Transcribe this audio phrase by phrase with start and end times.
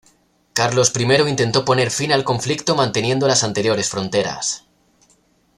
[0.53, 4.65] Carlos I intentó poner fin al conflicto manteniendo las anteriores fronteras.